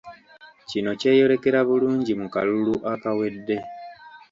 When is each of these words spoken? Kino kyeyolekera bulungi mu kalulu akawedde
Kino 0.69 0.91
kyeyolekera 0.99 1.59
bulungi 1.67 2.13
mu 2.21 2.27
kalulu 2.33 2.73
akawedde 2.93 3.55